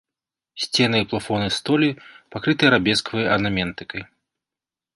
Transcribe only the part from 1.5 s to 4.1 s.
столі пакрыты арабескавай арнаментыкай.